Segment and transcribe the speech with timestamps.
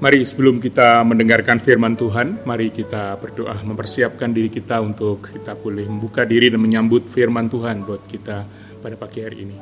[0.00, 5.84] Mari sebelum kita mendengarkan firman Tuhan, mari kita berdoa mempersiapkan diri kita untuk kita boleh
[5.84, 8.48] membuka diri dan menyambut firman Tuhan buat kita
[8.80, 9.60] pada pagi hari ini.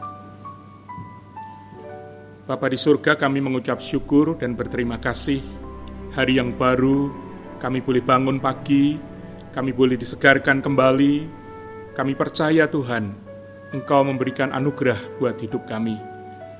[2.47, 5.43] Bapa di surga kami mengucap syukur dan berterima kasih
[6.15, 7.11] hari yang baru
[7.59, 8.95] kami boleh bangun pagi,
[9.51, 11.27] kami boleh disegarkan kembali,
[11.99, 13.11] kami percaya Tuhan
[13.75, 16.18] Engkau memberikan anugerah buat hidup kami.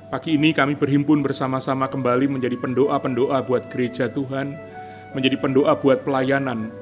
[0.09, 4.57] Pagi ini kami berhimpun bersama-sama kembali menjadi pendoa-pendoa buat gereja Tuhan,
[5.13, 6.73] menjadi pendoa buat pelayanan,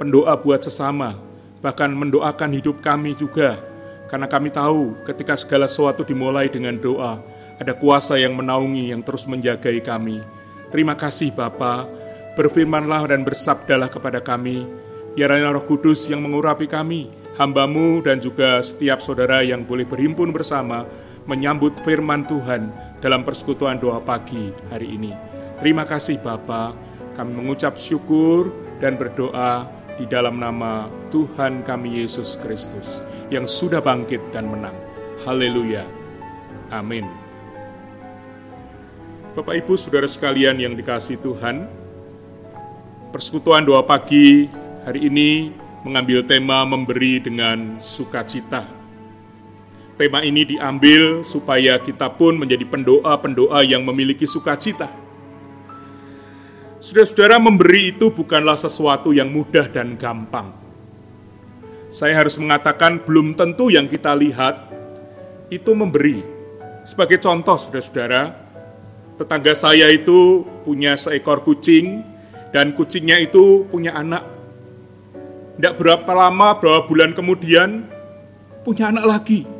[0.00, 1.12] pendoa buat sesama,
[1.60, 3.60] bahkan mendoakan hidup kami juga.
[4.08, 7.20] Karena kami tahu ketika segala sesuatu dimulai dengan doa,
[7.60, 10.24] ada kuasa yang menaungi yang terus menjagai kami.
[10.72, 11.84] Terima kasih Bapa,
[12.32, 14.64] berfirmanlah dan bersabdalah kepada kami,
[15.12, 20.88] biarlah roh kudus yang mengurapi kami, hambamu dan juga setiap saudara yang boleh berhimpun bersama,
[21.30, 25.14] menyambut firman Tuhan dalam persekutuan doa pagi hari ini.
[25.62, 26.74] Terima kasih Bapa,
[27.14, 28.50] kami mengucap syukur
[28.82, 32.98] dan berdoa di dalam nama Tuhan kami Yesus Kristus
[33.30, 34.74] yang sudah bangkit dan menang.
[35.22, 35.86] Haleluya.
[36.74, 37.06] Amin.
[39.38, 41.70] Bapak Ibu Saudara sekalian yang dikasih Tuhan,
[43.14, 44.50] persekutuan doa pagi
[44.82, 45.54] hari ini
[45.86, 48.79] mengambil tema memberi dengan sukacita
[50.00, 54.88] tema ini diambil supaya kita pun menjadi pendoa-pendoa yang memiliki sukacita.
[56.80, 60.56] Saudara-saudara, memberi itu bukanlah sesuatu yang mudah dan gampang.
[61.92, 64.72] Saya harus mengatakan, belum tentu yang kita lihat
[65.52, 66.24] itu memberi.
[66.88, 68.32] Sebagai contoh, saudara-saudara,
[69.20, 72.00] tetangga saya itu punya seekor kucing,
[72.56, 74.24] dan kucingnya itu punya anak.
[75.60, 77.84] Tidak berapa lama, berapa bulan kemudian,
[78.64, 79.59] punya anak lagi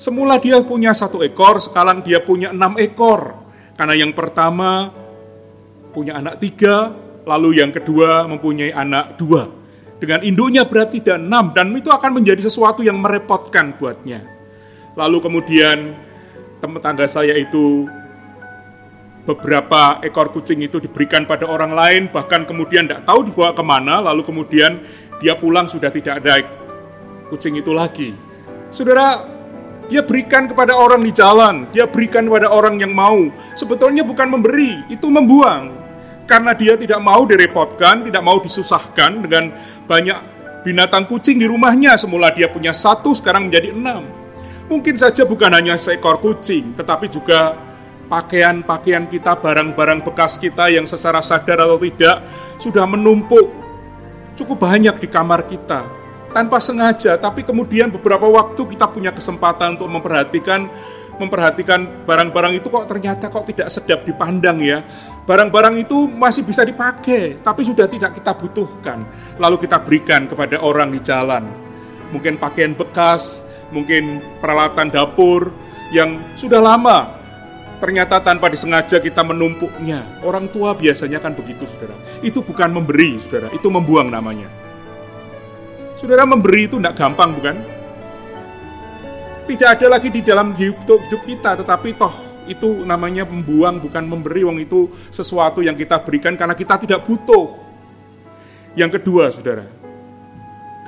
[0.00, 3.36] Semula dia punya satu ekor, sekarang dia punya enam ekor.
[3.76, 4.88] Karena yang pertama
[5.92, 6.88] punya anak tiga,
[7.28, 9.52] lalu yang kedua mempunyai anak dua.
[10.00, 14.24] Dengan induknya berarti ada enam, dan itu akan menjadi sesuatu yang merepotkan buatnya.
[14.96, 15.92] Lalu kemudian
[16.64, 17.84] teman tangga saya itu
[19.28, 24.00] beberapa ekor kucing itu diberikan pada orang lain, bahkan kemudian tidak tahu dibawa ke mana,
[24.00, 24.80] lalu kemudian
[25.20, 26.40] dia pulang sudah tidak ada
[27.28, 28.16] kucing itu lagi.
[28.72, 29.39] Saudara,
[29.90, 33.26] dia berikan kepada orang di jalan, dia berikan kepada orang yang mau.
[33.58, 35.74] Sebetulnya bukan memberi, itu membuang.
[36.30, 39.50] Karena dia tidak mau direpotkan, tidak mau disusahkan dengan
[39.90, 40.18] banyak
[40.62, 41.98] binatang kucing di rumahnya.
[41.98, 44.06] Semula dia punya satu, sekarang menjadi enam.
[44.70, 47.58] Mungkin saja bukan hanya seekor kucing, tetapi juga
[48.06, 52.22] pakaian-pakaian kita, barang-barang bekas kita yang secara sadar atau tidak
[52.62, 53.50] sudah menumpuk
[54.38, 55.99] cukup banyak di kamar kita
[56.30, 60.70] tanpa sengaja, tapi kemudian beberapa waktu kita punya kesempatan untuk memperhatikan
[61.20, 64.80] memperhatikan barang-barang itu kok ternyata kok tidak sedap dipandang ya.
[65.28, 69.04] Barang-barang itu masih bisa dipakai, tapi sudah tidak kita butuhkan.
[69.36, 71.44] Lalu kita berikan kepada orang di jalan.
[72.10, 75.52] Mungkin pakaian bekas, mungkin peralatan dapur
[75.92, 77.20] yang sudah lama
[77.80, 80.20] ternyata tanpa disengaja kita menumpuknya.
[80.24, 81.96] Orang tua biasanya kan begitu, Saudara.
[82.20, 84.69] Itu bukan memberi, Saudara, itu membuang namanya.
[86.00, 87.60] Saudara memberi itu tidak gampang bukan?
[89.44, 92.16] Tidak ada lagi di dalam hidup, kita, tetapi toh
[92.48, 97.52] itu namanya membuang bukan memberi wong itu sesuatu yang kita berikan karena kita tidak butuh.
[98.72, 99.68] Yang kedua, Saudara,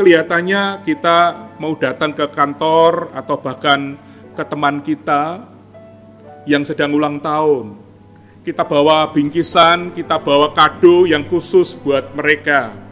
[0.00, 1.16] kelihatannya kita
[1.60, 4.00] mau datang ke kantor atau bahkan
[4.32, 5.44] ke teman kita
[6.48, 7.76] yang sedang ulang tahun.
[8.40, 12.91] Kita bawa bingkisan, kita bawa kado yang khusus buat mereka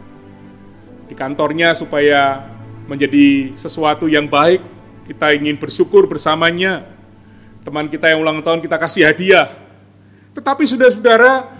[1.11, 2.47] di kantornya supaya
[2.87, 4.63] menjadi sesuatu yang baik.
[5.11, 6.87] Kita ingin bersyukur bersamanya.
[7.67, 9.51] Teman kita yang ulang tahun kita kasih hadiah.
[10.31, 11.51] Tetapi saudara-saudara,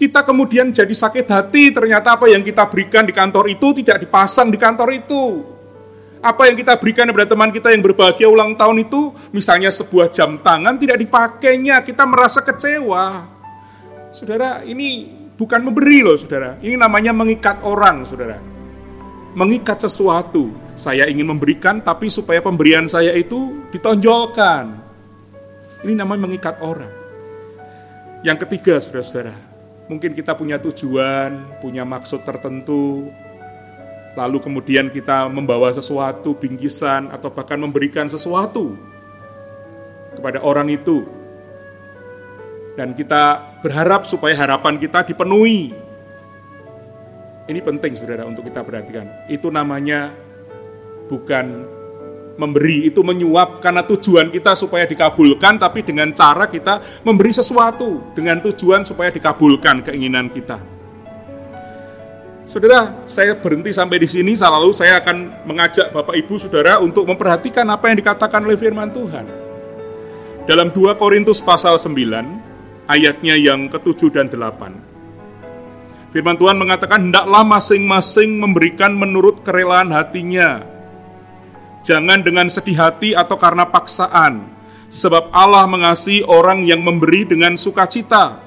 [0.00, 4.48] kita kemudian jadi sakit hati ternyata apa yang kita berikan di kantor itu tidak dipasang
[4.48, 5.44] di kantor itu.
[6.24, 10.40] Apa yang kita berikan kepada teman kita yang berbahagia ulang tahun itu, misalnya sebuah jam
[10.40, 13.28] tangan tidak dipakainya, kita merasa kecewa.
[14.16, 16.56] Saudara, ini bukan memberi loh saudara.
[16.64, 18.55] Ini namanya mengikat orang saudara.
[19.36, 20.48] Mengikat sesuatu.
[20.80, 24.80] Saya ingin memberikan tapi supaya pemberian saya itu ditonjolkan.
[25.84, 26.88] Ini namanya mengikat orang.
[28.24, 29.36] Yang ketiga saudara-saudara.
[29.92, 33.06] Mungkin kita punya tujuan, punya maksud tertentu,
[34.18, 38.74] lalu kemudian kita membawa sesuatu, bingkisan, atau bahkan memberikan sesuatu
[40.16, 41.06] kepada orang itu
[42.76, 45.72] dan kita berharap supaya harapan kita dipenuhi.
[47.46, 49.06] Ini penting saudara untuk kita perhatikan.
[49.30, 50.10] Itu namanya
[51.06, 51.46] bukan
[52.36, 58.42] memberi itu menyuap karena tujuan kita supaya dikabulkan tapi dengan cara kita memberi sesuatu dengan
[58.44, 60.60] tujuan supaya dikabulkan keinginan kita.
[62.46, 67.66] Saudara, saya berhenti sampai di sini lalu saya akan mengajak Bapak Ibu Saudara untuk memperhatikan
[67.66, 69.26] apa yang dikatakan oleh firman Tuhan.
[70.46, 71.90] Dalam 2 Korintus pasal 9
[72.86, 74.85] ayatnya yang ke-7 dan 8.
[76.16, 80.64] Firman Tuhan mengatakan hendaklah masing-masing memberikan menurut kerelaan hatinya.
[81.84, 84.48] Jangan dengan sedih hati atau karena paksaan,
[84.88, 88.40] sebab Allah mengasihi orang yang memberi dengan sukacita,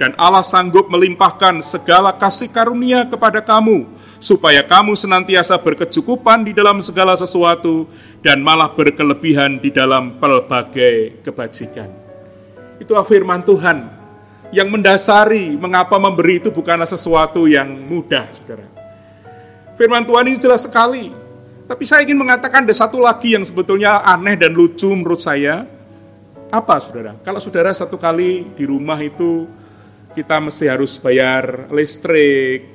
[0.00, 6.80] dan Allah sanggup melimpahkan segala kasih karunia kepada kamu, supaya kamu senantiasa berkecukupan di dalam
[6.80, 7.92] segala sesuatu,
[8.24, 11.92] dan malah berkelebihan di dalam pelbagai kebajikan.
[12.80, 14.01] Itu firman Tuhan
[14.52, 18.68] yang mendasari mengapa memberi itu bukanlah sesuatu yang mudah, saudara.
[19.80, 21.22] Firman Tuhan ini jelas sekali
[21.72, 25.64] tapi saya ingin mengatakan ada satu lagi yang sebetulnya aneh dan lucu menurut saya.
[26.52, 27.16] Apa saudara?
[27.24, 29.48] Kalau saudara satu kali di rumah itu
[30.12, 32.68] kita mesti harus bayar listrik,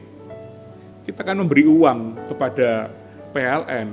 [1.05, 2.89] kita kan memberi uang kepada
[3.37, 3.87] PLN.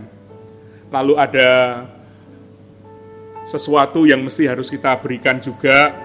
[0.89, 1.85] Lalu ada
[3.45, 6.04] sesuatu yang mesti harus kita berikan juga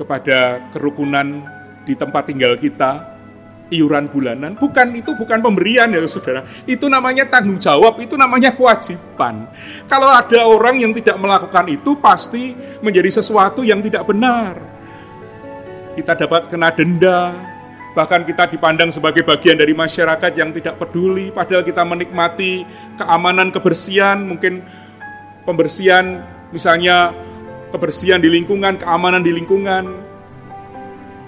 [0.00, 1.44] kepada kerukunan
[1.84, 3.20] di tempat tinggal kita,
[3.68, 4.56] iuran bulanan.
[4.56, 6.48] Bukan itu bukan pemberian ya saudara.
[6.64, 9.44] Itu namanya tanggung jawab, itu namanya kewajiban.
[9.84, 14.56] Kalau ada orang yang tidak melakukan itu pasti menjadi sesuatu yang tidak benar.
[15.94, 17.36] Kita dapat kena denda,
[17.92, 22.64] bahkan kita dipandang sebagai bagian dari masyarakat yang tidak peduli, padahal kita menikmati
[22.96, 24.64] keamanan kebersihan, mungkin
[25.44, 26.22] pembersihan
[26.54, 27.10] misalnya
[27.70, 30.10] kebersihan di lingkungan, keamanan di lingkungan,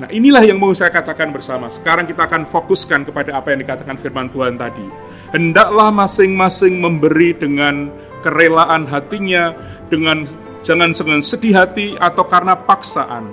[0.03, 1.71] Nah inilah yang mau saya katakan bersama.
[1.71, 4.83] Sekarang kita akan fokuskan kepada apa yang dikatakan firman Tuhan tadi.
[5.31, 7.87] Hendaklah masing-masing memberi dengan
[8.19, 9.55] kerelaan hatinya,
[9.87, 10.27] dengan
[10.67, 13.31] jangan dengan sedih hati atau karena paksaan.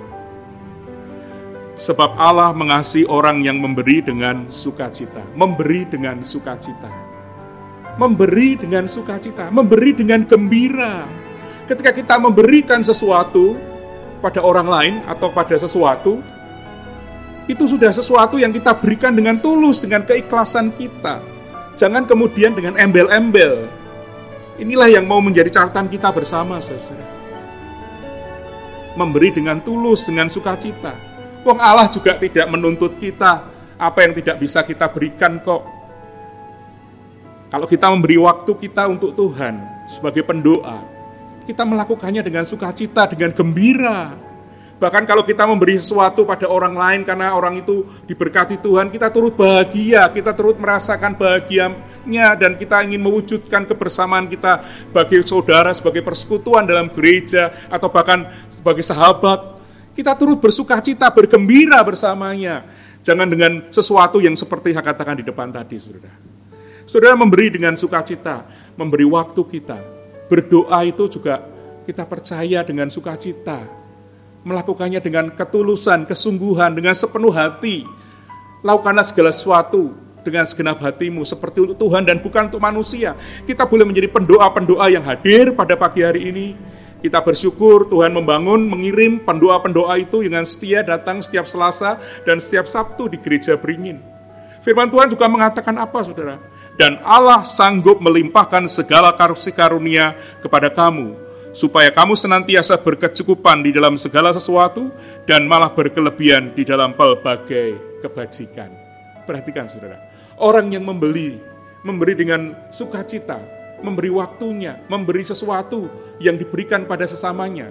[1.74, 5.26] Sebab Allah mengasihi orang yang memberi dengan sukacita.
[5.34, 6.92] Memberi dengan sukacita.
[7.98, 9.50] Memberi dengan sukacita.
[9.50, 11.19] Memberi dengan gembira.
[11.70, 13.54] Ketika kita memberikan sesuatu
[14.18, 16.18] pada orang lain atau pada sesuatu,
[17.46, 21.22] itu sudah sesuatu yang kita berikan dengan tulus, dengan keikhlasan kita.
[21.78, 23.70] Jangan kemudian dengan embel-embel.
[24.58, 27.06] Inilah yang mau menjadi catatan kita bersama, saudara.
[28.98, 30.90] Memberi dengan tulus, dengan sukacita.
[31.46, 33.46] Wong Allah juga tidak menuntut kita
[33.78, 35.62] apa yang tidak bisa kita berikan kok.
[37.46, 40.89] Kalau kita memberi waktu kita untuk Tuhan sebagai pendoa,
[41.50, 44.14] kita melakukannya dengan sukacita, dengan gembira,
[44.80, 49.36] Bahkan kalau kita memberi sesuatu pada orang lain karena orang itu diberkati Tuhan, kita turut
[49.36, 56.64] bahagia, kita turut merasakan bahagianya dan kita ingin mewujudkan kebersamaan kita bagi saudara, sebagai persekutuan
[56.64, 59.60] dalam gereja atau bahkan sebagai sahabat.
[59.92, 62.64] Kita turut bersuka cita, bergembira bersamanya.
[63.04, 66.16] Jangan dengan sesuatu yang seperti yang katakan di depan tadi, saudara.
[66.88, 68.48] Saudara memberi dengan sukacita,
[68.80, 69.99] memberi waktu kita.
[70.30, 71.42] Berdoa itu juga
[71.82, 73.66] kita percaya dengan sukacita,
[74.46, 77.82] melakukannya dengan ketulusan, kesungguhan, dengan sepenuh hati.
[78.62, 79.90] Lakukanlah segala sesuatu
[80.22, 83.18] dengan segenap hatimu seperti untuk Tuhan dan bukan untuk manusia.
[83.42, 86.54] Kita boleh menjadi pendoa-pendoa yang hadir pada pagi hari ini.
[87.00, 91.96] Kita bersyukur Tuhan membangun, mengirim pendoa-pendoa itu dengan setia datang setiap Selasa
[92.28, 93.98] dan setiap Sabtu di gereja beringin.
[94.60, 96.36] Firman Tuhan juga mengatakan apa saudara?
[96.80, 101.12] Dan Allah sanggup melimpahkan segala kasih karunia kepada kamu
[101.52, 104.88] supaya kamu senantiasa berkecukupan di dalam segala sesuatu
[105.28, 108.72] dan malah berkelebihan di dalam pelbagai kebajikan.
[109.28, 110.00] Perhatikan saudara,
[110.40, 111.36] orang yang membeli,
[111.84, 113.36] memberi dengan sukacita,
[113.84, 115.84] memberi waktunya, memberi sesuatu
[116.16, 117.68] yang diberikan pada sesamanya,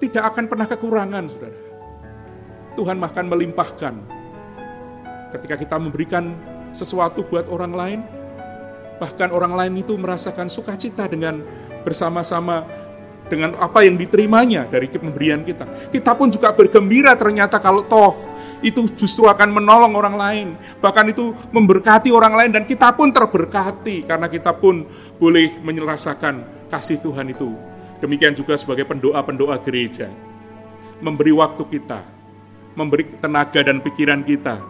[0.00, 1.58] tidak akan pernah kekurangan saudara.
[2.80, 3.94] Tuhan bahkan melimpahkan
[5.36, 6.32] ketika kita memberikan
[6.72, 8.00] sesuatu buat orang lain,
[9.00, 11.40] bahkan orang lain itu merasakan sukacita dengan
[11.82, 12.64] bersama-sama
[13.32, 15.88] dengan apa yang diterimanya dari pemberian kita.
[15.88, 18.12] Kita pun juga bergembira ternyata kalau toh
[18.60, 20.48] itu justru akan menolong orang lain.
[20.78, 24.84] Bahkan itu memberkati orang lain dan kita pun terberkati karena kita pun
[25.16, 27.50] boleh menyelesaikan kasih Tuhan itu.
[28.04, 30.12] Demikian juga sebagai pendoa-pendoa gereja.
[31.02, 32.04] Memberi waktu kita,
[32.78, 34.62] memberi tenaga dan pikiran kita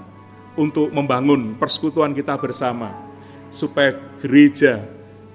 [0.56, 3.11] untuk membangun persekutuan kita bersama
[3.52, 4.80] supaya gereja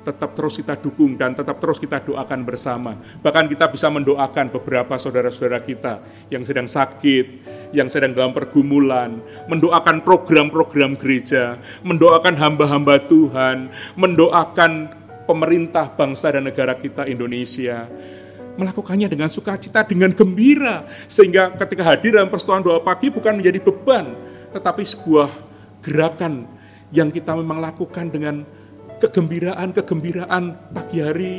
[0.07, 2.95] tetap terus kita dukung dan tetap terus kita doakan bersama.
[3.19, 5.99] Bahkan kita bisa mendoakan beberapa saudara-saudara kita
[6.31, 7.43] yang sedang sakit,
[7.75, 9.19] yang sedang dalam pergumulan,
[9.51, 13.67] mendoakan program-program gereja, mendoakan hamba-hamba Tuhan,
[13.99, 14.71] mendoakan
[15.27, 17.91] pemerintah bangsa dan negara kita Indonesia
[18.57, 20.81] melakukannya dengan sukacita, dengan gembira.
[21.05, 24.17] Sehingga ketika hadir dalam persetujuan doa pagi bukan menjadi beban,
[24.49, 25.29] tetapi sebuah
[25.85, 26.56] gerakan
[26.91, 28.47] yang kita memang lakukan dengan
[28.97, 31.35] kegembiraan-kegembiraan pagi hari.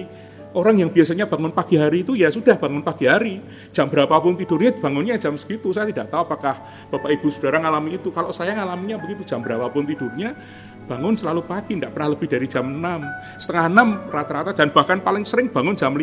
[0.56, 3.36] Orang yang biasanya bangun pagi hari itu ya sudah bangun pagi hari.
[3.68, 5.68] Jam berapapun tidurnya bangunnya jam segitu.
[5.76, 6.56] Saya tidak tahu apakah
[6.88, 8.08] Bapak Ibu Saudara ngalami itu.
[8.08, 10.32] Kalau saya ngalaminya begitu jam berapapun tidurnya
[10.88, 12.80] bangun selalu pagi, tidak pernah lebih dari jam 6.
[13.36, 13.66] Setengah
[14.08, 16.00] 6 rata-rata dan bahkan paling sering bangun jam 5.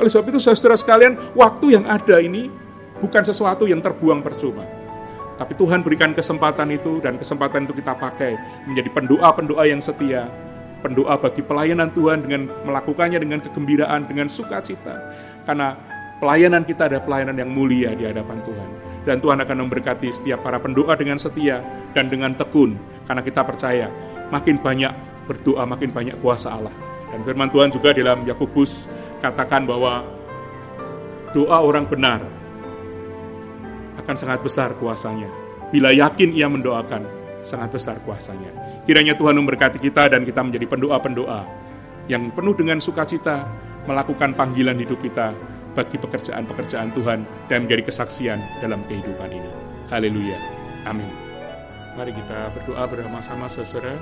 [0.00, 2.52] Oleh sebab itu saudara sekalian, waktu yang ada ini
[3.00, 4.79] bukan sesuatu yang terbuang percuma.
[5.40, 8.36] Tapi Tuhan berikan kesempatan itu dan kesempatan itu kita pakai
[8.68, 10.28] menjadi pendoa-pendoa yang setia.
[10.84, 15.00] Pendoa bagi pelayanan Tuhan dengan melakukannya dengan kegembiraan, dengan sukacita.
[15.48, 15.72] Karena
[16.20, 18.68] pelayanan kita adalah pelayanan yang mulia di hadapan Tuhan.
[19.00, 21.64] Dan Tuhan akan memberkati setiap para pendoa dengan setia
[21.96, 22.76] dan dengan tekun.
[23.08, 23.88] Karena kita percaya
[24.28, 24.92] makin banyak
[25.24, 26.72] berdoa, makin banyak kuasa Allah.
[27.16, 28.84] Dan firman Tuhan juga dalam Yakobus
[29.24, 30.04] katakan bahwa
[31.32, 32.39] doa orang benar
[34.00, 35.28] akan sangat besar kuasanya.
[35.70, 37.06] Bila yakin ia mendoakan,
[37.46, 38.50] sangat besar kuasanya.
[38.88, 41.40] Kiranya Tuhan memberkati kita dan kita menjadi pendoa-pendoa
[42.10, 43.46] yang penuh dengan sukacita
[43.86, 45.30] melakukan panggilan hidup kita
[45.72, 49.50] bagi pekerjaan-pekerjaan Tuhan dan menjadi kesaksian dalam kehidupan ini.
[49.88, 50.38] Haleluya.
[50.88, 51.06] Amin.
[51.94, 53.94] Mari kita berdoa bersama-sama saudara.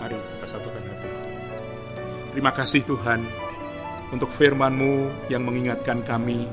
[0.00, 1.08] Mari kita satukan hati.
[2.32, 3.20] Terima kasih Tuhan
[4.12, 6.48] untuk firman-Mu yang mengingatkan kami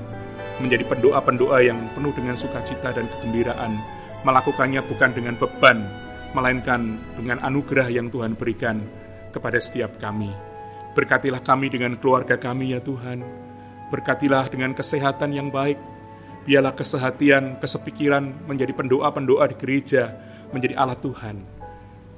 [0.59, 3.79] menjadi pendoa-pendoa yang penuh dengan sukacita dan kegembiraan,
[4.27, 5.87] melakukannya bukan dengan beban,
[6.35, 8.83] melainkan dengan anugerah yang Tuhan berikan
[9.31, 10.29] kepada setiap kami.
[10.93, 13.23] Berkatilah kami dengan keluarga kami ya Tuhan.
[13.89, 15.79] Berkatilah dengan kesehatan yang baik.
[16.43, 20.17] Biarlah kesehatian, kesepikiran menjadi pendoa-pendoa di gereja,
[20.49, 21.35] menjadi alat Tuhan.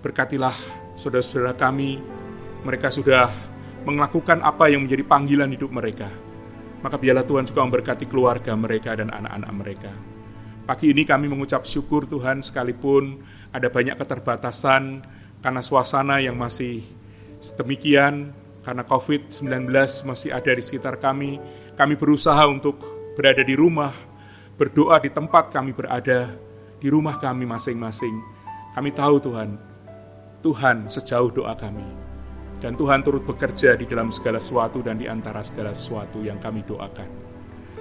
[0.01, 0.55] Berkatilah
[0.95, 1.99] saudara-saudara kami,
[2.63, 3.27] mereka sudah
[3.83, 6.30] melakukan apa yang menjadi panggilan hidup mereka
[6.81, 9.91] maka biarlah Tuhan juga memberkati keluarga mereka dan anak-anak mereka.
[10.65, 15.01] Pagi ini kami mengucap syukur Tuhan sekalipun ada banyak keterbatasan
[15.41, 16.85] karena suasana yang masih
[17.57, 18.29] demikian,
[18.61, 19.73] karena COVID-19
[20.05, 21.41] masih ada di sekitar kami.
[21.73, 22.77] Kami berusaha untuk
[23.17, 23.93] berada di rumah,
[24.53, 26.29] berdoa di tempat kami berada,
[26.77, 28.13] di rumah kami masing-masing.
[28.77, 29.57] Kami tahu Tuhan,
[30.45, 32.10] Tuhan sejauh doa kami.
[32.61, 36.61] Dan Tuhan turut bekerja di dalam segala sesuatu dan di antara segala sesuatu yang kami
[36.61, 37.09] doakan.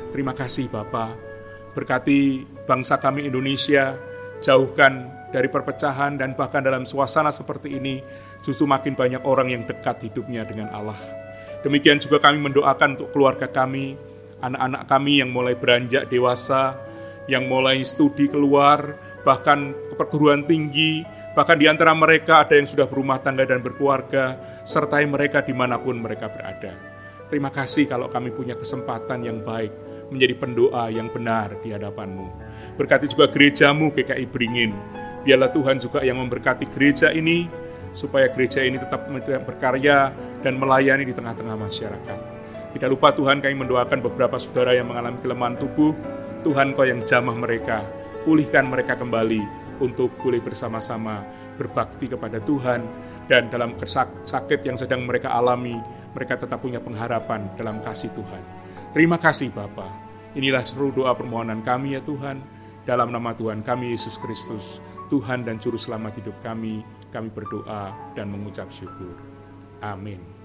[0.08, 1.12] Terima kasih Bapa.
[1.76, 3.94] Berkati bangsa kami Indonesia,
[4.40, 8.00] jauhkan dari perpecahan dan bahkan dalam suasana seperti ini,
[8.42, 10.98] justru makin banyak orang yang dekat hidupnya dengan Allah.
[11.60, 13.94] Demikian juga kami mendoakan untuk keluarga kami,
[14.40, 16.74] anak-anak kami yang mulai beranjak dewasa,
[17.28, 22.90] yang mulai studi keluar, bahkan ke perguruan tinggi, Bahkan di antara mereka ada yang sudah
[22.90, 24.34] berumah tangga dan berkeluarga,
[24.66, 26.74] sertai mereka di mana pun mereka berada.
[27.30, 29.70] Terima kasih kalau kami punya kesempatan yang baik
[30.10, 32.26] menjadi pendoa yang benar di hadapanmu.
[32.74, 34.74] Berkati juga gerejamu GKI Beringin.
[35.22, 37.46] Biarlah Tuhan juga yang memberkati gereja ini,
[37.94, 39.06] supaya gereja ini tetap
[39.46, 40.10] berkarya
[40.42, 42.18] dan melayani di tengah-tengah masyarakat.
[42.74, 45.94] Tidak lupa Tuhan kami mendoakan beberapa saudara yang mengalami kelemahan tubuh,
[46.42, 47.86] Tuhan kau yang jamah mereka,
[48.26, 49.42] pulihkan mereka kembali,
[49.80, 51.24] untuk boleh bersama-sama
[51.56, 52.80] berbakti kepada Tuhan
[53.26, 55.76] dan dalam sakit yang sedang mereka alami,
[56.16, 58.42] mereka tetap punya pengharapan dalam kasih Tuhan.
[58.90, 59.86] Terima kasih Bapa.
[60.34, 62.42] Inilah seru doa permohonan kami ya Tuhan.
[62.82, 64.82] Dalam nama Tuhan kami Yesus Kristus,
[65.12, 66.82] Tuhan dan Juru Selamat hidup kami,
[67.14, 69.14] kami berdoa dan mengucap syukur.
[69.78, 70.39] Amin.